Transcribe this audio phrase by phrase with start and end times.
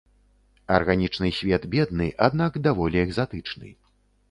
[0.77, 3.73] Арганічны свет бедны, аднак даволі экзатычны.